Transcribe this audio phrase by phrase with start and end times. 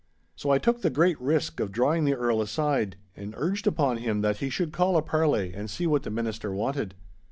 [0.35, 4.21] So I took the great risk of drawing the Earl aside, and urged upon him
[4.21, 6.95] that he should call a parley and see what the Minister wanted.